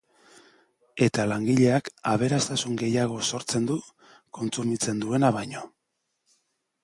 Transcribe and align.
Eta 1.07 1.25
langileak 1.31 1.89
aberastasun 2.13 2.79
gehiago 2.79 3.19
sortzen 3.31 3.69
du 3.73 3.77
kontsumitzen 4.39 5.03
duena 5.05 5.33
baino. 5.39 5.63